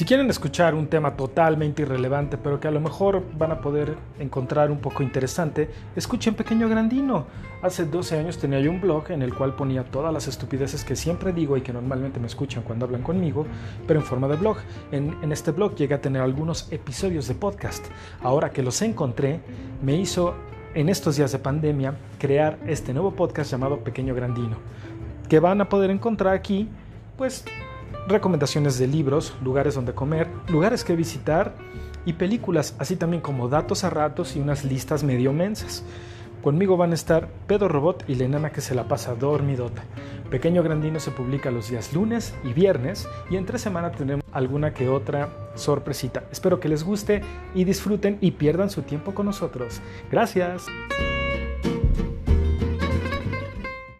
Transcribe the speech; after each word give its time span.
Si 0.00 0.06
quieren 0.06 0.30
escuchar 0.30 0.74
un 0.74 0.86
tema 0.86 1.14
totalmente 1.14 1.82
irrelevante, 1.82 2.38
pero 2.38 2.58
que 2.58 2.66
a 2.66 2.70
lo 2.70 2.80
mejor 2.80 3.22
van 3.36 3.52
a 3.52 3.60
poder 3.60 3.98
encontrar 4.18 4.70
un 4.70 4.78
poco 4.78 5.02
interesante, 5.02 5.68
escuchen 5.94 6.34
Pequeño 6.34 6.70
Grandino. 6.70 7.26
Hace 7.60 7.84
12 7.84 8.18
años 8.18 8.38
tenía 8.38 8.60
yo 8.60 8.70
un 8.70 8.80
blog 8.80 9.10
en 9.10 9.20
el 9.20 9.34
cual 9.34 9.54
ponía 9.54 9.84
todas 9.84 10.10
las 10.10 10.26
estupideces 10.26 10.84
que 10.84 10.96
siempre 10.96 11.34
digo 11.34 11.54
y 11.58 11.60
que 11.60 11.74
normalmente 11.74 12.18
me 12.18 12.28
escuchan 12.28 12.62
cuando 12.62 12.86
hablan 12.86 13.02
conmigo, 13.02 13.44
pero 13.86 14.00
en 14.00 14.06
forma 14.06 14.26
de 14.26 14.36
blog. 14.36 14.56
En, 14.90 15.18
en 15.20 15.32
este 15.32 15.50
blog 15.50 15.74
llegué 15.74 15.92
a 15.96 16.00
tener 16.00 16.22
algunos 16.22 16.72
episodios 16.72 17.28
de 17.28 17.34
podcast. 17.34 17.84
Ahora 18.22 18.48
que 18.48 18.62
los 18.62 18.80
encontré, 18.80 19.42
me 19.82 19.96
hizo 19.96 20.34
en 20.72 20.88
estos 20.88 21.16
días 21.16 21.30
de 21.32 21.40
pandemia 21.40 21.94
crear 22.18 22.58
este 22.66 22.94
nuevo 22.94 23.10
podcast 23.10 23.50
llamado 23.50 23.80
Pequeño 23.80 24.14
Grandino, 24.14 24.56
que 25.28 25.40
van 25.40 25.60
a 25.60 25.68
poder 25.68 25.90
encontrar 25.90 26.32
aquí, 26.32 26.70
pues 27.18 27.44
recomendaciones 28.08 28.78
de 28.78 28.86
libros, 28.86 29.34
lugares 29.42 29.74
donde 29.74 29.94
comer, 29.94 30.28
lugares 30.48 30.84
que 30.84 30.96
visitar 30.96 31.54
y 32.04 32.14
películas, 32.14 32.74
así 32.78 32.96
también 32.96 33.20
como 33.20 33.48
datos 33.48 33.84
a 33.84 33.90
ratos 33.90 34.36
y 34.36 34.40
unas 34.40 34.64
listas 34.64 35.02
medio 35.02 35.32
mensas. 35.32 35.84
Conmigo 36.42 36.78
van 36.78 36.92
a 36.92 36.94
estar 36.94 37.28
Pedro 37.46 37.68
Robot 37.68 38.04
y 38.08 38.14
la 38.14 38.24
enana 38.24 38.50
que 38.50 38.62
se 38.62 38.74
la 38.74 38.88
pasa 38.88 39.14
dormidota. 39.14 39.82
Pequeño 40.30 40.62
Grandino 40.62 40.98
se 40.98 41.10
publica 41.10 41.50
los 41.50 41.68
días 41.68 41.92
lunes 41.92 42.34
y 42.44 42.52
viernes 42.54 43.06
y 43.30 43.36
entre 43.36 43.58
semana 43.58 43.92
tendremos 43.92 44.24
alguna 44.32 44.72
que 44.72 44.88
otra 44.88 45.28
sorpresita. 45.54 46.24
Espero 46.32 46.58
que 46.58 46.68
les 46.68 46.82
guste 46.82 47.20
y 47.54 47.64
disfruten 47.64 48.16
y 48.22 48.30
pierdan 48.30 48.70
su 48.70 48.82
tiempo 48.82 49.12
con 49.12 49.26
nosotros. 49.26 49.82
Gracias. 50.10 50.66